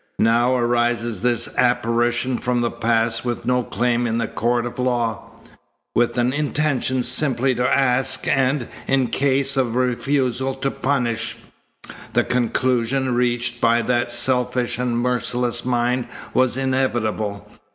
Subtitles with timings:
[0.17, 5.29] Now arises this apparition from the past with no claim in a court of law,
[5.93, 11.37] with an intention simply to ask, and, in case of a refusal, to punish.
[12.13, 17.47] The conclusion reached by that selfish and merciless mind was inevitable.